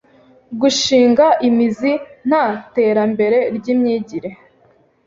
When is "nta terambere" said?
2.27-3.39